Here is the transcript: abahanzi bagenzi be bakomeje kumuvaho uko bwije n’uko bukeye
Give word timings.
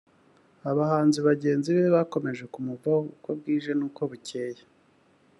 abahanzi 0.69 1.19
bagenzi 1.27 1.69
be 1.77 1.83
bakomeje 1.95 2.43
kumuvaho 2.53 3.01
uko 3.15 3.29
bwije 3.39 3.71
n’uko 3.79 4.01
bukeye 4.09 4.61